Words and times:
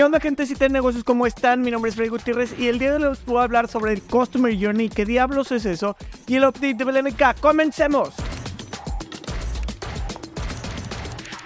¿Qué 0.00 0.04
onda 0.04 0.18
gentecita 0.18 0.64
de 0.64 0.70
negocios? 0.70 1.04
¿Cómo 1.04 1.26
están? 1.26 1.60
Mi 1.60 1.70
nombre 1.70 1.90
es 1.90 1.94
Freddy 1.94 2.08
Gutiérrez 2.08 2.58
y 2.58 2.68
el 2.68 2.78
día 2.78 2.88
de 2.88 2.96
hoy 3.04 3.10
les 3.10 3.22
voy 3.26 3.36
a 3.36 3.42
hablar 3.42 3.68
sobre 3.68 3.92
el 3.92 4.00
Customer 4.00 4.50
Journey, 4.58 4.88
qué 4.88 5.04
diablos 5.04 5.52
es 5.52 5.66
eso 5.66 5.94
y 6.26 6.36
el 6.36 6.44
update 6.44 6.72
de 6.72 6.84
BLNK. 6.84 7.38
¡Comencemos! 7.38 8.14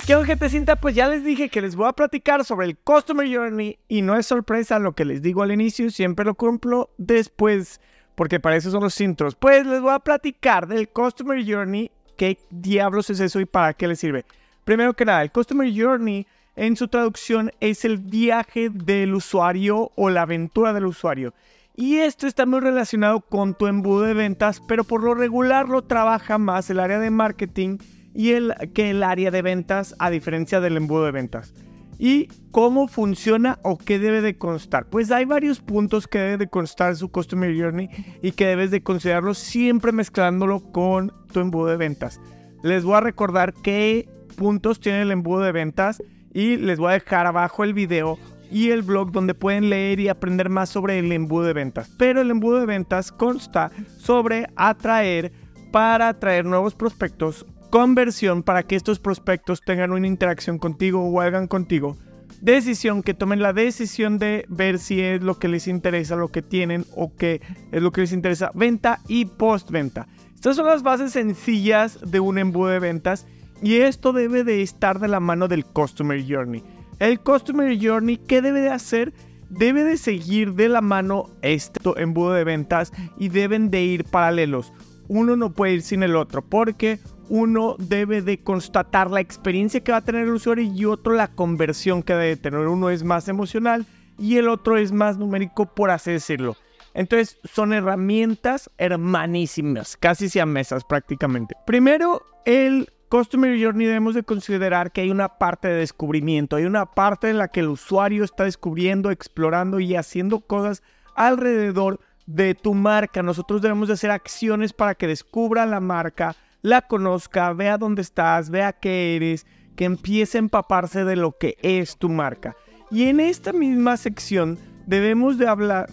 ¿Qué 0.07 0.15
onda 0.15 0.25
gentecita? 0.25 0.77
Pues 0.77 0.95
ya 0.95 1.09
les 1.09 1.25
dije 1.25 1.49
que 1.49 1.61
les 1.61 1.75
voy 1.75 1.89
a 1.89 1.95
platicar 1.95 2.45
sobre 2.45 2.69
el 2.69 2.79
Customer 2.79 3.27
Journey 3.27 3.81
y 3.89 4.03
no 4.03 4.17
es 4.17 4.27
sorpresa 4.27 4.79
lo 4.79 4.93
que 4.93 5.05
les 5.05 5.21
digo 5.21 5.43
al 5.43 5.51
inicio, 5.51 5.91
siempre 5.91 6.25
lo 6.25 6.37
cumplo 6.37 6.91
después 6.97 7.81
porque 8.15 8.39
para 8.39 8.55
eso 8.55 8.71
son 8.71 8.85
los 8.85 9.01
intros. 9.01 9.35
Pues 9.35 9.67
les 9.67 9.81
voy 9.81 9.95
a 9.95 9.99
platicar 9.99 10.69
del 10.69 10.89
Customer 10.91 11.45
Journey, 11.45 11.91
qué 12.17 12.39
diablos 12.51 13.11
es 13.11 13.19
eso 13.19 13.41
y 13.41 13.47
para 13.47 13.75
qué 13.75 13.89
les 13.89 13.99
sirve. 13.99 14.25
Primero 14.63 14.95
que 14.95 15.05
nada, 15.05 15.23
el 15.23 15.33
Customer 15.33 15.69
Journey 15.77 16.25
en 16.57 16.77
su 16.77 16.89
traducción 16.89 17.51
es 17.61 17.85
el 17.85 17.99
viaje 17.99 18.71
del 18.71 19.15
usuario 19.15 19.91
o 19.97 20.11
la 20.11 20.23
aventura 20.23 20.73
del 20.73 20.87
usuario. 20.87 21.35
Y 21.77 21.97
esto 21.97 22.27
está 22.27 22.47
muy 22.47 22.61
relacionado 22.61 23.21
con 23.21 23.55
tu 23.55 23.67
embudo 23.67 24.03
de 24.03 24.15
ventas, 24.15 24.63
pero 24.69 24.85
por 24.85 25.03
lo 25.03 25.15
regular 25.15 25.69
lo 25.69 25.83
trabaja 25.83 26.39
más 26.39 26.71
el 26.71 26.79
área 26.79 27.01
de 27.01 27.11
marketing 27.11 27.79
y 28.15 28.31
el, 28.31 28.55
que 28.73 28.91
el 28.91 29.03
área 29.03 29.33
de 29.33 29.43
ventas, 29.43 29.97
a 29.99 30.11
diferencia 30.11 30.61
del 30.61 30.77
embudo 30.77 31.05
de 31.05 31.11
ventas. 31.11 31.53
¿Y 31.99 32.29
cómo 32.51 32.87
funciona 32.87 33.59
o 33.63 33.77
qué 33.77 33.99
debe 33.99 34.21
de 34.21 34.37
constar? 34.37 34.87
Pues 34.87 35.11
hay 35.11 35.25
varios 35.25 35.61
puntos 35.61 36.07
que 36.07 36.19
debe 36.19 36.37
de 36.39 36.49
constar 36.49 36.95
su 36.97 37.11
Customer 37.11 37.53
Journey 37.57 37.89
y 38.23 38.33
que 38.33 38.47
debes 38.47 38.71
de 38.71 38.83
considerarlo 38.83 39.35
siempre 39.35 39.93
mezclándolo 39.93 40.61
con 40.61 41.13
tu 41.33 41.41
embudo 41.41 41.67
de 41.67 41.77
ventas. 41.77 42.21
Les 42.63 42.85
voy 42.85 42.95
a 42.95 43.01
recordar 43.01 43.53
qué 43.53 44.09
puntos 44.37 44.81
tiene 44.81 45.03
el 45.03 45.11
embudo 45.11 45.41
de 45.41 45.53
ventas 45.53 46.03
y 46.35 46.57
les 46.57 46.79
voy 46.79 46.91
a 46.91 46.95
dejar 46.95 47.27
abajo 47.27 47.65
el 47.65 47.73
video 47.73 48.19
y 48.51 48.71
el 48.71 48.83
blog 48.83 49.13
donde 49.13 49.35
pueden 49.35 49.71
leer 49.71 50.01
y 50.01 50.09
aprender 50.09 50.51
más 50.51 50.69
sobre 50.69 50.99
el 50.99 51.11
embudo 51.13 51.45
de 51.45 51.55
ventas. 51.55 51.91
Pero 51.97 52.21
el 52.21 52.31
embudo 52.31 52.61
de 52.61 52.67
ventas 52.67 53.11
consta 53.11 53.71
sobre 53.97 54.49
atraer 54.57 55.33
para 55.73 56.09
atraer 56.09 56.45
nuevos 56.45 56.75
prospectos, 56.75 57.47
conversión 57.71 58.43
para 58.43 58.63
que 58.65 58.77
estos 58.77 58.99
prospectos 58.99 59.63
tengan 59.63 59.93
una 59.93 60.07
interacción 60.07 60.59
contigo 60.59 61.03
o 61.03 61.21
hagan 61.21 61.49
contigo, 61.49 61.97
decisión 62.41 63.03
que 63.03 63.15
tomen 63.15 63.43
la 63.43 63.53
decisión 63.53 64.19
de 64.19 64.45
ver 64.49 64.79
si 64.79 65.01
es 65.01 65.23
lo 65.23 65.39
que 65.39 65.49
les 65.49 65.67
interesa, 65.67 66.15
lo 66.15 66.29
que 66.29 66.43
tienen 66.43 66.85
o 66.95 67.17
qué 67.17 67.41
es 67.73 67.83
lo 67.83 67.91
que 67.91 68.03
les 68.03 68.13
interesa, 68.13 68.51
venta 68.55 69.01
y 69.09 69.25
postventa. 69.25 70.07
Estas 70.35 70.57
son 70.57 70.67
las 70.67 70.83
bases 70.83 71.13
sencillas 71.13 71.99
de 72.09 72.21
un 72.21 72.39
embudo 72.39 72.69
de 72.69 72.79
ventas 72.79 73.27
y 73.63 73.77
esto 73.77 74.13
debe 74.13 74.45
de 74.45 74.63
estar 74.63 74.99
de 74.99 75.09
la 75.09 75.21
mano 75.21 75.49
del 75.49 75.65
Customer 75.65 76.23
Journey. 76.27 76.63
El 76.99 77.21
Customer 77.21 77.77
Journey, 77.81 78.19
¿qué 78.19 78.43
debe 78.43 78.61
de 78.61 78.71
hacer? 78.71 79.13
Debe 79.51 79.85
de 79.85 79.97
seguir 79.97 80.55
de 80.55 80.69
la 80.69 80.81
mano 80.81 81.31
este 81.43 81.81
embudo 81.97 82.33
de 82.33 82.45
ventas 82.45 82.93
y 83.19 83.29
deben 83.29 83.71
de 83.71 83.83
ir 83.83 84.05
paralelos. 84.05 84.73
Uno 85.09 85.37
no 85.37 85.53
puede 85.53 85.75
ir 85.75 85.83
sin 85.83 86.03
el 86.03 86.17
otro 86.17 86.43
porque 86.43 86.99
uno 87.29 87.77
debe 87.79 88.23
de 88.23 88.39
constatar 88.43 89.11
la 89.11 89.21
experiencia 89.21 89.81
que 89.81 89.93
va 89.93 89.99
a 89.99 90.05
tener 90.05 90.23
el 90.23 90.35
usuario 90.35 90.65
y 90.65 90.85
otro 90.85 91.15
la 91.15 91.29
conversión 91.29 92.03
que 92.03 92.15
debe 92.15 92.37
tener. 92.37 92.61
Uno 92.61 92.91
es 92.91 93.03
más 93.03 93.29
emocional 93.29 93.87
y 94.19 94.37
el 94.37 94.49
otro 94.49 94.77
es 94.77 94.93
más 94.93 95.19
numérico, 95.19 95.67
por 95.67 95.91
así 95.91 96.13
decirlo. 96.13 96.57
Entonces 96.95 97.39
son 97.45 97.73
herramientas 97.73 98.71
hermanísimas, 98.79 99.97
casi 99.97 100.29
mesas 100.47 100.85
prácticamente. 100.85 101.57
Primero, 101.67 102.23
el 102.45 102.89
Customer 103.09 103.59
Journey 103.61 103.87
debemos 103.87 104.15
de 104.15 104.23
considerar 104.23 104.93
que 104.93 105.03
hay 105.03 105.11
una 105.11 105.29
parte 105.39 105.69
de 105.69 105.75
descubrimiento, 105.75 106.57
hay 106.57 106.65
una 106.65 106.87
parte 106.87 107.31
en 107.31 107.39
la 107.39 107.49
que 107.49 107.61
el 107.61 107.69
usuario 107.69 108.25
está 108.25 108.45
descubriendo, 108.45 109.11
explorando 109.11 109.81
y 109.81 109.95
haciendo 109.95 110.41
cosas 110.41 110.83
alrededor 111.15 112.01
de 112.27 112.55
tu 112.55 112.75
marca. 112.75 113.23
Nosotros 113.23 113.63
debemos 113.63 113.89
de 113.89 113.95
hacer 113.95 114.11
acciones 114.11 114.73
para 114.73 114.95
que 114.95 115.07
descubra 115.07 115.67
la 115.67 115.81
marca, 115.81 116.35
la 116.63 116.83
conozca, 116.83 117.53
vea 117.53 117.79
dónde 117.79 118.03
estás, 118.03 118.51
vea 118.51 118.73
qué 118.73 119.17
eres, 119.17 119.47
que 119.77 119.85
empiece 119.85 120.39
a 120.39 120.41
empaparse 120.41 121.05
de 121.05 121.17
lo 121.17 121.37
que 121.37 121.57
es 121.63 121.97
tu 121.99 122.09
marca. 122.09 122.57
Y 122.91 123.05
en 123.05 123.21
esta 123.21 123.53
misma 123.53 123.97
sección 123.97 124.59
debemos 124.87 125.39
de 125.39 125.49
hablar 125.49 125.89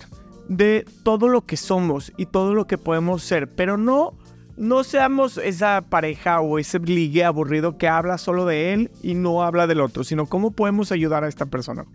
de 0.47 0.85
todo 1.03 1.29
lo 1.29 1.45
que 1.45 1.57
somos 1.57 2.11
y 2.17 2.25
todo 2.25 2.53
lo 2.53 2.67
que 2.67 2.77
podemos 2.77 3.23
ser, 3.23 3.47
pero 3.49 3.77
no 3.77 4.13
no 4.57 4.83
seamos 4.83 5.37
esa 5.37 5.81
pareja 5.89 6.41
o 6.41 6.59
ese 6.59 6.79
ligue 6.79 7.23
aburrido 7.23 7.77
que 7.77 7.87
habla 7.87 8.17
solo 8.17 8.45
de 8.45 8.73
él 8.73 8.91
y 9.01 9.13
no 9.13 9.43
habla 9.43 9.67
del 9.67 9.81
otro, 9.81 10.03
sino 10.03 10.25
cómo 10.25 10.51
podemos 10.51 10.91
ayudar 10.91 11.23
a 11.23 11.27
esta 11.27 11.45
persona. 11.45 11.85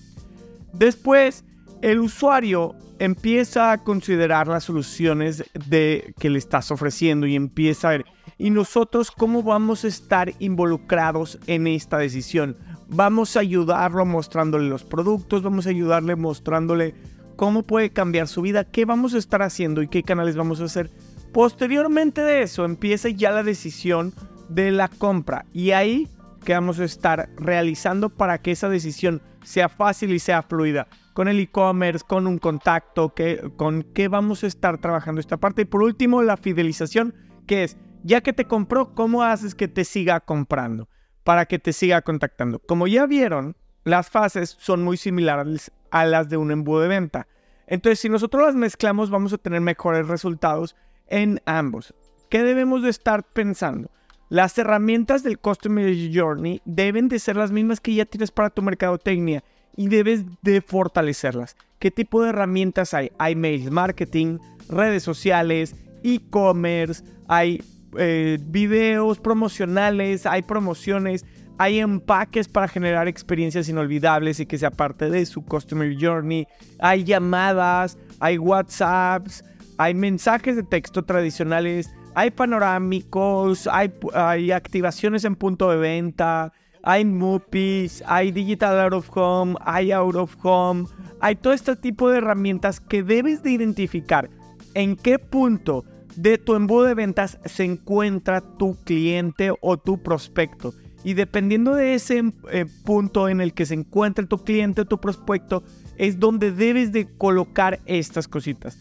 Después, 0.73 1.45
el 1.83 2.01
usuario 2.01 2.75
empieza 2.99 3.73
a 3.73 3.85
considerar 3.85 4.49
las 4.49 4.65
soluciones 4.65 5.45
de, 5.69 6.15
que 6.19 6.31
le 6.31 6.39
estás 6.39 6.71
ofreciendo 6.71 7.27
y 7.27 7.37
empieza 7.37 7.89
a 7.89 7.93
ver, 7.93 8.05
¿y 8.39 8.51
nosotros 8.51 9.11
cómo 9.11 9.43
vamos 9.43 9.85
a 9.85 9.89
estar 9.89 10.33
involucrados 10.39 11.39
en 11.47 11.67
esta 11.67 11.99
decisión? 11.99 12.57
Vamos 12.89 13.37
a 13.37 13.41
ayudarlo 13.41 14.07
mostrándole 14.07 14.69
los 14.69 14.85
productos, 14.85 15.43
vamos 15.43 15.67
a 15.67 15.71
ayudarle 15.71 16.17
mostrándole 16.17 16.95
cómo 17.37 17.65
puede 17.65 17.91
cambiar 17.91 18.29
su 18.29 18.43
vida, 18.43 18.65
qué 18.65 18.85
vamos 18.85 19.15
a 19.15 19.19
estar 19.19 19.43
haciendo 19.43 19.83
y 19.83 19.89
qué 19.89 20.03
canales 20.03 20.37
vamos 20.37 20.61
a 20.61 20.65
hacer 20.65 20.91
Posteriormente 21.37 22.23
de 22.23 22.41
eso 22.41 22.65
empieza 22.65 23.11
ya 23.11 23.31
la 23.31 23.43
decisión 23.43 24.15
de 24.49 24.71
la 24.71 24.89
compra 24.89 25.45
y 25.53 25.73
ahí 25.73 26.09
que 26.47 26.55
vamos 26.55 26.81
a 26.81 26.85
estar 26.85 27.29
realizando 27.37 28.09
para 28.09 28.39
que 28.39 28.53
esa 28.53 28.71
decisión 28.71 29.21
sea 29.45 29.69
fácil 29.69 30.15
y 30.15 30.19
sea 30.19 30.41
fluida 30.41 30.89
con 31.13 31.29
el 31.29 31.39
e-commerce, 31.39 32.03
con 32.09 32.27
un 32.27 32.39
contacto, 32.39 33.13
que, 33.13 33.51
con 33.59 33.83
qué 33.83 34.09
vamos 34.09 34.45
a 34.45 34.47
estar 34.47 34.79
trabajando 34.79 35.21
esta 35.21 35.37
parte. 35.37 35.61
Y 35.61 35.65
por 35.67 35.83
último, 35.83 36.23
la 36.23 36.39
fidelización, 36.39 37.15
que 37.47 37.65
es, 37.65 37.77
ya 38.03 38.23
que 38.23 38.33
te 38.33 38.47
compró, 38.47 38.95
¿cómo 38.95 39.23
haces 39.23 39.55
que 39.55 39.69
te 39.69 39.85
siga 39.85 40.21
comprando? 40.21 40.89
Para 41.23 41.45
que 41.45 41.59
te 41.59 41.75
siga 41.75 42.01
contactando. 42.01 42.61
Como 42.61 42.87
ya 42.87 43.05
vieron, 43.05 43.59
las 43.85 44.09
fases 44.09 44.57
son 44.59 44.83
muy 44.83 44.97
similares 44.97 45.71
a 45.91 46.07
las 46.07 46.31
de 46.31 46.39
un 46.39 46.51
embudo 46.51 46.81
de 46.81 46.89
venta. 46.89 47.27
Entonces, 47.67 47.99
si 47.99 48.09
nosotros 48.09 48.43
las 48.43 48.55
mezclamos, 48.55 49.11
vamos 49.11 49.35
a 49.35 49.39
tener 49.39 49.61
mejores 49.61 50.09
resultados 50.09 50.77
en 51.09 51.41
ambos. 51.47 51.95
¿Qué 52.29 52.43
debemos 52.43 52.83
de 52.83 52.91
estar 52.91 53.23
pensando? 53.23 53.91
Las 54.29 54.59
herramientas 54.59 55.23
del 55.23 55.39
Customer 55.39 55.95
Journey 56.13 56.61
deben 56.65 57.09
de 57.09 57.21
ser 57.21 57.37
las 57.37 57.53
mismas 57.53 57.81
que 57.81 57.95
ya 57.95 58.05
tienes 58.05 58.33
para 58.33 58.51
tu 58.51 58.61
mercadotecnia 58.61 59.45
y 59.77 59.89
debes 59.89 60.25
de 60.43 60.61
fortalecerlas. 60.61 61.57
¿Qué 61.79 61.91
tipo 61.91 62.23
de 62.23 62.31
herramientas 62.31 62.95
hay? 62.95 63.13
Hay 63.19 63.37
mail 63.37 63.71
marketing, 63.71 64.39
redes 64.69 65.05
sociales, 65.05 65.77
e-commerce, 66.03 67.05
hay 67.29 67.63
eh, 67.99 68.39
videos 68.41 69.21
promocionales, 69.21 70.27
hay 70.27 70.43
promociones, 70.43 71.25
hay 71.59 71.79
empaques 71.79 72.49
para 72.49 72.69
generar 72.69 73.09
experiencias 73.09 73.69
inolvidables 73.69 74.41
y 74.41 74.47
que 74.47 74.59
sea 74.59 74.71
parte 74.71 75.09
de 75.09 75.25
su 75.25 75.45
Customer 75.45 75.95
Journey, 75.99 76.47
hay 76.81 77.05
llamadas, 77.05 77.97
hay 78.19 78.39
WhatsApps, 78.39 79.45
hay 79.79 79.95
mensajes 79.95 80.57
de 80.57 80.63
texto 80.63 81.05
tradicionales, 81.05 81.95
hay 82.15 82.31
panorámicos, 82.31 83.69
hay, 83.71 84.51
activaciones 84.51 85.25
en 85.25 85.37
punto 85.37 85.71
de 85.71 85.77
venta, 85.77 86.53
hay 86.83 87.05
MUPIs, 87.05 88.03
hay 88.07 88.33
Digital 88.33 88.81
Out 88.81 88.95
of 88.95 89.11
Home, 89.17 89.55
hay 89.61 89.93
Out 89.93 90.17
of 90.17 90.37
Home, 90.43 90.87
hay 91.21 91.37
todo 91.37 91.53
este 91.53 91.77
tipo 91.77 92.09
de 92.09 92.19
herramientas 92.19 92.81
que 92.81 93.03
debes 93.03 93.43
de 93.43 93.51
identificar 93.51 94.31
en 94.75 94.97
qué 94.97 95.19
punto 95.19 95.85
de 96.17 96.39
tu 96.39 96.55
embudo 96.55 96.85
de 96.85 96.95
ventas 96.95 97.39
se 97.45 97.65
encuentra 97.65 98.41
tu 98.41 98.77
cliente 98.85 99.53
o 99.61 99.77
tu 99.77 100.03
prospecto. 100.03 100.73
Y 101.05 101.15
dependiendo 101.15 101.75
de 101.75 101.95
ese 101.95 102.33
eh, 102.51 102.65
punto 102.85 103.29
en 103.29 103.41
el 103.41 103.53
que 103.53 103.67
se 103.67 103.75
encuentra 103.75 104.27
tu 104.27 104.39
cliente 104.39 104.81
o 104.81 104.87
tu 104.87 104.99
prospecto, 104.99 105.63
es 105.99 106.19
donde 106.19 106.51
debes 106.51 106.93
de 106.93 107.07
colocar 107.17 107.81
estas 107.85 108.27
cositas 108.27 108.79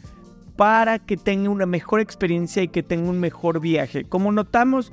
para 0.56 1.00
que 1.00 1.18
tenga 1.18 1.50
una 1.50 1.66
mejor 1.66 2.00
experiencia 2.00 2.64
y 2.64 2.68
que 2.68 2.84
tenga 2.84 3.10
un 3.10 3.20
mejor 3.20 3.60
viaje. 3.60 4.06
Como 4.06 4.32
notamos, 4.32 4.92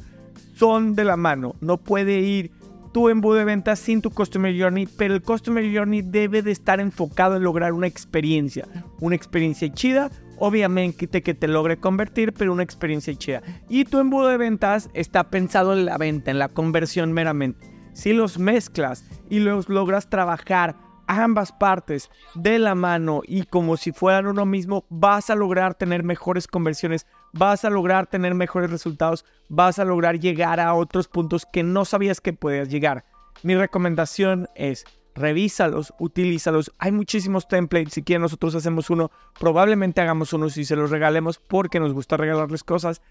son 0.54 0.94
de 0.94 1.04
la 1.04 1.16
mano. 1.16 1.54
No 1.60 1.78
puede 1.78 2.20
ir 2.20 2.50
tu 2.92 3.08
embudo 3.08 3.36
de 3.36 3.44
ventas 3.44 3.78
sin 3.78 4.02
tu 4.02 4.10
Customer 4.10 4.54
Journey, 4.56 4.86
pero 4.86 5.14
el 5.14 5.22
Customer 5.22 5.64
Journey 5.74 6.02
debe 6.02 6.42
de 6.42 6.52
estar 6.52 6.78
enfocado 6.78 7.36
en 7.36 7.42
lograr 7.42 7.72
una 7.72 7.86
experiencia. 7.86 8.68
Una 9.00 9.16
experiencia 9.16 9.72
chida, 9.72 10.10
obviamente 10.38 11.22
que 11.22 11.34
te 11.34 11.48
logre 11.48 11.78
convertir, 11.78 12.32
pero 12.32 12.52
una 12.52 12.62
experiencia 12.62 13.14
chida. 13.14 13.42
Y 13.68 13.84
tu 13.84 13.98
embudo 13.98 14.28
de 14.28 14.36
ventas 14.36 14.90
está 14.92 15.30
pensado 15.30 15.72
en 15.72 15.86
la 15.86 15.96
venta, 15.96 16.30
en 16.30 16.38
la 16.38 16.48
conversión 16.48 17.12
meramente. 17.12 17.70
Si 17.94 18.12
los 18.12 18.38
mezclas 18.38 19.04
y 19.30 19.40
los 19.40 19.68
logras 19.68 20.08
trabajar 20.08 20.76
ambas 21.06 21.52
partes 21.52 22.10
de 22.34 22.58
la 22.58 22.74
mano 22.74 23.22
y 23.26 23.44
como 23.44 23.76
si 23.76 23.92
fueran 23.92 24.26
uno 24.26 24.46
mismo, 24.46 24.84
vas 24.88 25.30
a 25.30 25.34
lograr 25.34 25.74
tener 25.74 26.02
mejores 26.02 26.46
conversiones, 26.46 27.06
vas 27.32 27.64
a 27.64 27.70
lograr 27.70 28.06
tener 28.06 28.34
mejores 28.34 28.70
resultados, 28.70 29.24
vas 29.48 29.78
a 29.78 29.84
lograr 29.84 30.18
llegar 30.18 30.60
a 30.60 30.74
otros 30.74 31.08
puntos 31.08 31.46
que 31.52 31.62
no 31.62 31.84
sabías 31.84 32.20
que 32.20 32.32
podías 32.32 32.68
llegar. 32.68 33.04
Mi 33.42 33.54
recomendación 33.54 34.48
es 34.54 34.84
revísalos, 35.14 35.92
utilízalos. 35.98 36.72
Hay 36.78 36.92
muchísimos 36.92 37.48
templates. 37.48 37.94
Si 37.94 38.02
quieren, 38.02 38.22
nosotros 38.22 38.54
hacemos 38.54 38.90
uno. 38.90 39.10
Probablemente 39.38 40.00
hagamos 40.00 40.32
uno 40.32 40.48
si 40.48 40.64
se 40.64 40.76
los 40.76 40.90
regalemos 40.90 41.38
porque 41.38 41.80
nos 41.80 41.92
gusta 41.92 42.16
regalarles 42.16 42.64
cosas. 42.64 43.02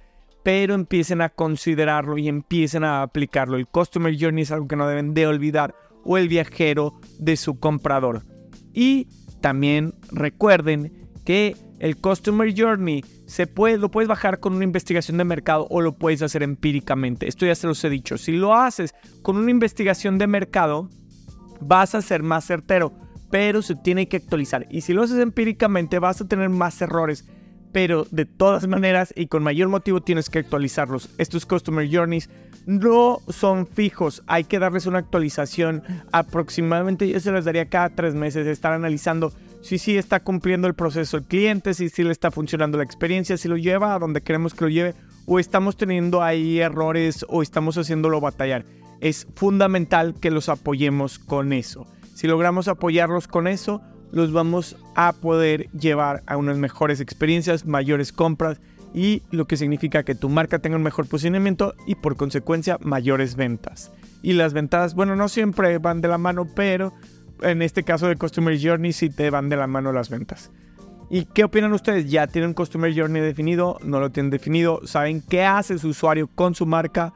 Pero 0.44 0.74
empiecen 0.74 1.22
a 1.22 1.30
considerarlo 1.30 2.18
y 2.18 2.28
empiecen 2.28 2.84
a 2.84 3.04
aplicarlo. 3.04 3.58
El 3.58 3.68
Customer 3.68 4.16
Journey 4.18 4.44
es 4.44 4.52
algo 4.52 4.68
que 4.68 4.76
no 4.76 4.88
deben 4.88 5.14
de 5.14 5.28
olvidar. 5.28 5.76
O 6.04 6.18
el 6.18 6.28
viajero 6.28 7.00
de 7.20 7.38
su 7.38 7.60
comprador. 7.60 8.24
Y 8.74 9.08
también 9.42 9.94
recuerden 10.12 11.10
que 11.26 11.56
el 11.80 11.98
Customer 11.98 12.54
Journey 12.56 13.04
se 13.26 13.48
puede, 13.48 13.78
lo 13.78 13.90
puedes 13.90 14.08
bajar 14.08 14.40
con 14.40 14.54
una 14.54 14.64
investigación 14.64 15.18
de 15.18 15.24
mercado 15.24 15.68
o 15.70 15.82
lo 15.82 15.94
puedes 15.94 16.22
hacer 16.22 16.44
empíricamente. 16.44 17.28
Esto 17.28 17.46
ya 17.46 17.56
se 17.56 17.66
los 17.66 17.84
he 17.84 17.90
dicho. 17.90 18.18
Si 18.18 18.34
lo 18.34 18.54
haces 18.54 18.94
con 19.22 19.38
una 19.38 19.50
investigación 19.50 20.18
de 20.18 20.28
mercado, 20.28 20.90
vas 21.60 21.96
a 21.96 22.02
ser 22.02 22.24
más 22.24 22.46
certero, 22.46 22.94
pero 23.32 23.62
se 23.62 23.76
tiene 23.76 24.08
que 24.08 24.18
actualizar. 24.18 24.68
Y 24.70 24.82
si 24.82 24.94
lo 24.94 25.02
haces 25.02 25.18
empíricamente, 25.18 25.98
vas 25.98 26.22
a 26.22 26.28
tener 26.28 26.50
más 26.50 26.82
errores. 26.82 27.26
Pero 27.72 28.06
de 28.12 28.26
todas 28.26 28.68
maneras 28.68 29.14
y 29.16 29.28
con 29.28 29.44
mayor 29.44 29.70
motivo 29.70 30.02
tienes 30.02 30.30
que 30.30 30.40
actualizarlos. 30.40 31.10
Estos 31.18 31.46
Customer 31.46 31.88
Journeys 31.90 32.30
no 32.66 33.20
son 33.30 33.66
fijos. 33.68 34.24
Hay 34.28 34.44
que 34.44 34.60
darles 34.60 34.86
una 34.86 35.00
actualización 35.00 35.84
aproximadamente. 36.12 37.08
Yo 37.08 37.20
se 37.20 37.32
les 37.32 37.46
daría 37.46 37.70
cada 37.70 37.90
tres 37.90 38.14
meses. 38.14 38.46
Estar 38.48 38.74
analizando 38.74 39.32
si 39.62 39.78
sí 39.78 39.98
está 39.98 40.20
cumpliendo 40.20 40.68
el 40.68 40.74
proceso 40.74 41.18
el 41.18 41.24
cliente, 41.24 41.74
si 41.74 41.90
sí 41.90 42.04
le 42.04 42.12
está 42.12 42.32
funcionando 42.32 42.78
la 42.78 42.84
experiencia, 42.84 43.38
si 43.38 43.48
lo 43.48 43.58
lleva 43.58 43.94
a 43.94 44.00
donde 44.00 44.22
queremos 44.22 44.54
que 44.54 44.66
lo 44.66 44.70
lleve. 44.70 44.96
O 45.26 45.40
estamos 45.40 45.78
teniendo 45.78 46.24
ahí 46.24 46.60
errores 46.60 47.26
o 47.30 47.42
estamos 47.42 47.78
haciéndolo 47.78 48.20
batallar 48.20 48.66
es 49.02 49.28
fundamental 49.36 50.16
que 50.22 50.32
los 50.32 50.48
apoyemos 50.48 51.20
con 51.20 51.52
eso. 51.52 51.86
Si 52.14 52.28
logramos 52.28 52.68
apoyarlos 52.68 53.28
con 53.28 53.48
eso, 53.48 53.82
los 54.12 54.32
vamos 54.32 54.78
a 54.96 55.14
poder 55.14 55.70
llevar 55.72 56.24
a 56.26 56.38
unas 56.38 56.58
mejores 56.58 57.00
experiencias, 57.00 57.66
mayores 57.66 58.12
compras 58.12 58.60
y 58.94 59.24
lo 59.32 59.46
que 59.46 59.58
significa 59.58 60.04
que 60.04 60.16
tu 60.16 60.30
marca 60.30 60.60
tenga 60.60 60.76
un 60.76 60.84
mejor 60.84 61.08
posicionamiento 61.08 61.74
y 61.88 61.96
por 61.96 62.18
consecuencia 62.18 62.78
mayores 62.82 63.36
ventas. 63.36 63.92
Y 64.22 64.34
las 64.34 64.54
ventas, 64.54 64.94
bueno, 64.96 65.16
no 65.16 65.30
siempre 65.30 65.78
van 65.78 66.02
de 66.02 66.08
la 66.08 66.18
mano, 66.18 66.46
pero 66.56 66.94
en 67.42 67.62
este 67.62 67.84
caso 67.84 68.08
de 68.08 68.18
Customer 68.18 68.58
Journey 68.62 68.94
sí 68.94 69.10
te 69.10 69.30
van 69.30 69.50
de 69.50 69.56
la 69.56 69.68
mano 69.68 69.92
las 69.92 70.10
ventas. 70.10 70.52
¿Y 71.10 71.26
qué 71.26 71.44
opinan 71.44 71.74
ustedes? 71.74 72.10
¿Ya 72.10 72.28
tienen 72.28 72.54
Customer 72.54 72.94
Journey 72.96 73.22
definido? 73.22 73.78
¿No 73.84 74.00
lo 74.00 74.12
tienen 74.12 74.30
definido? 74.30 74.82
¿Saben 74.86 75.22
qué 75.22 75.44
hace 75.44 75.78
su 75.78 75.90
usuario 75.90 76.28
con 76.28 76.56
su 76.56 76.66
marca? 76.66 77.14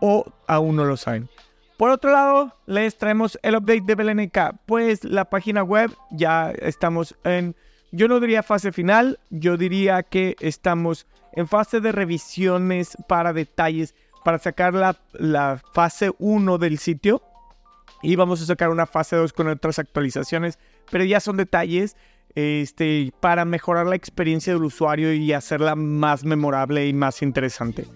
o 0.00 0.24
aún 0.46 0.76
no 0.76 0.84
lo 0.84 0.96
saben. 0.96 1.28
Por 1.76 1.90
otro 1.90 2.10
lado, 2.10 2.54
les 2.66 2.96
traemos 2.96 3.38
el 3.42 3.56
update 3.56 3.82
de 3.82 3.94
BLNK. 3.94 4.38
Pues 4.64 5.04
la 5.04 5.26
página 5.26 5.62
web 5.62 5.90
ya 6.10 6.50
estamos 6.50 7.14
en, 7.24 7.54
yo 7.92 8.08
no 8.08 8.18
diría 8.18 8.42
fase 8.42 8.72
final, 8.72 9.18
yo 9.30 9.56
diría 9.56 10.02
que 10.02 10.36
estamos 10.40 11.06
en 11.32 11.46
fase 11.46 11.80
de 11.80 11.92
revisiones 11.92 12.96
para 13.08 13.34
detalles, 13.34 13.94
para 14.24 14.38
sacar 14.38 14.72
la, 14.72 14.96
la 15.12 15.62
fase 15.74 16.12
1 16.18 16.58
del 16.58 16.78
sitio. 16.78 17.22
Y 18.02 18.16
vamos 18.16 18.40
a 18.40 18.46
sacar 18.46 18.70
una 18.70 18.86
fase 18.86 19.16
2 19.16 19.32
con 19.32 19.48
otras 19.48 19.78
actualizaciones, 19.78 20.58
pero 20.90 21.04
ya 21.04 21.20
son 21.20 21.36
detalles 21.36 21.96
este, 22.34 23.12
para 23.20 23.44
mejorar 23.44 23.86
la 23.86 23.96
experiencia 23.96 24.52
del 24.52 24.64
usuario 24.64 25.12
y 25.12 25.32
hacerla 25.32 25.74
más 25.74 26.24
memorable 26.24 26.86
y 26.86 26.92
más 26.92 27.22
interesante. 27.22 27.86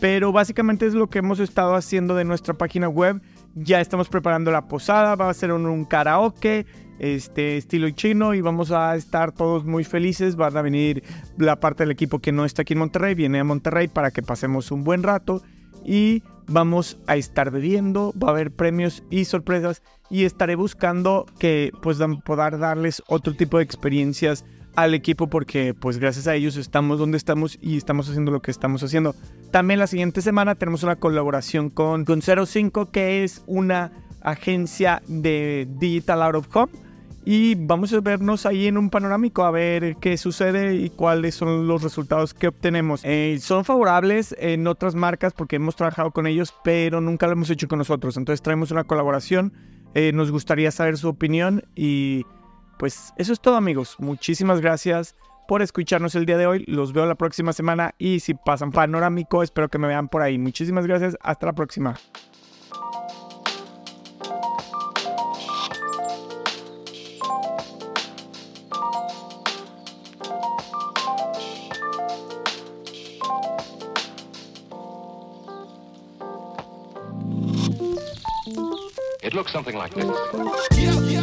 Pero 0.00 0.32
básicamente 0.32 0.86
es 0.86 0.94
lo 0.94 1.08
que 1.08 1.20
hemos 1.20 1.40
estado 1.40 1.74
haciendo 1.74 2.14
de 2.14 2.24
nuestra 2.24 2.54
página 2.54 2.88
web. 2.88 3.20
Ya 3.54 3.80
estamos 3.80 4.08
preparando 4.08 4.50
la 4.50 4.68
posada, 4.68 5.14
va 5.14 5.30
a 5.30 5.34
ser 5.34 5.52
un, 5.52 5.84
karaoke, 5.86 6.66
este 6.98 7.56
estilo 7.56 7.88
chino 7.90 8.34
y 8.34 8.40
vamos 8.40 8.70
a 8.70 8.94
estar 8.96 9.32
todos 9.32 9.64
muy 9.64 9.84
felices. 9.84 10.36
Van 10.36 10.56
a 10.56 10.62
venir 10.62 11.02
la 11.38 11.58
parte 11.58 11.84
del 11.84 11.92
equipo 11.92 12.18
que 12.18 12.32
no 12.32 12.44
está 12.44 12.62
aquí 12.62 12.74
en 12.74 12.80
Monterrey, 12.80 13.14
viene 13.14 13.40
a 13.40 13.44
Monterrey 13.44 13.88
para 13.88 14.10
que 14.10 14.22
pasemos 14.22 14.70
un 14.70 14.84
buen 14.84 15.02
rato 15.02 15.42
y 15.84 16.22
vamos 16.48 16.98
a 17.06 17.16
estar 17.16 17.50
bebiendo, 17.50 18.12
va 18.22 18.28
a 18.28 18.30
haber 18.32 18.50
premios 18.50 19.02
y 19.10 19.24
sorpresas 19.24 19.82
y 20.10 20.24
estaré 20.24 20.54
buscando 20.56 21.26
que 21.38 21.72
pues 21.82 21.98
poder 22.24 22.58
darles 22.58 23.02
otro 23.08 23.34
tipo 23.34 23.58
de 23.58 23.64
experiencias 23.64 24.44
al 24.76 24.94
equipo 24.94 25.26
porque 25.26 25.74
pues 25.74 25.98
gracias 25.98 26.28
a 26.28 26.34
ellos 26.34 26.56
estamos 26.56 26.98
donde 26.98 27.16
estamos 27.16 27.58
y 27.60 27.76
estamos 27.76 28.08
haciendo 28.08 28.30
lo 28.30 28.40
que 28.40 28.50
estamos 28.50 28.82
haciendo. 28.82 29.14
También 29.50 29.80
la 29.80 29.86
siguiente 29.86 30.22
semana 30.22 30.54
tenemos 30.54 30.82
una 30.82 30.96
colaboración 30.96 31.70
con, 31.70 32.04
con 32.04 32.22
05 32.22 32.90
que 32.90 33.24
es 33.24 33.42
una 33.46 33.90
agencia 34.20 35.02
de 35.08 35.66
Digital 35.78 36.22
Out 36.22 36.34
of 36.36 36.56
Home 36.56 36.72
y 37.24 37.56
vamos 37.56 37.92
a 37.92 38.00
vernos 38.00 38.46
ahí 38.46 38.68
en 38.68 38.78
un 38.78 38.88
panorámico 38.88 39.44
a 39.44 39.50
ver 39.50 39.96
qué 39.96 40.16
sucede 40.16 40.76
y 40.76 40.90
cuáles 40.90 41.34
son 41.34 41.66
los 41.66 41.82
resultados 41.82 42.34
que 42.34 42.48
obtenemos. 42.48 43.00
Eh, 43.02 43.38
son 43.40 43.64
favorables 43.64 44.36
en 44.38 44.66
otras 44.68 44.94
marcas 44.94 45.32
porque 45.32 45.56
hemos 45.56 45.74
trabajado 45.74 46.12
con 46.12 46.26
ellos 46.26 46.54
pero 46.62 47.00
nunca 47.00 47.26
lo 47.26 47.32
hemos 47.32 47.50
hecho 47.50 47.66
con 47.66 47.78
nosotros. 47.78 48.16
Entonces 48.16 48.42
traemos 48.42 48.70
una 48.70 48.84
colaboración. 48.84 49.52
Eh, 49.94 50.12
nos 50.12 50.30
gustaría 50.30 50.70
saber 50.70 50.98
su 50.98 51.08
opinión 51.08 51.64
y 51.74 52.24
pues 52.78 53.12
eso 53.16 53.32
es 53.32 53.40
todo 53.40 53.56
amigos. 53.56 53.96
Muchísimas 53.98 54.60
gracias 54.60 55.14
por 55.46 55.62
escucharnos 55.62 56.14
el 56.14 56.26
día 56.26 56.36
de 56.36 56.46
hoy. 56.46 56.64
Los 56.66 56.92
veo 56.92 57.06
la 57.06 57.14
próxima 57.14 57.52
semana 57.52 57.94
y 57.98 58.20
si 58.20 58.34
pasan 58.34 58.72
panorámico, 58.72 59.42
espero 59.42 59.68
que 59.68 59.78
me 59.78 59.88
vean 59.88 60.08
por 60.08 60.22
ahí. 60.22 60.38
Muchísimas 60.38 60.86
gracias. 60.86 61.16
Hasta 61.20 61.46
la 61.46 61.52
próxima. 61.52 61.96
It 79.22 79.34
looks 79.34 79.50
something 79.50 79.74
like 79.74 79.92
this. 79.92 81.15